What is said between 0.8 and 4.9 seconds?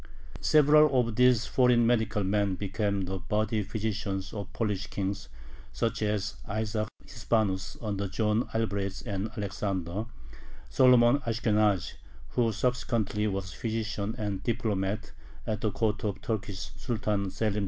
of these foreign medical men became the body physicians of Polish